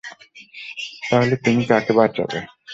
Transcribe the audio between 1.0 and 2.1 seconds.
তাহলে তুমি কাকে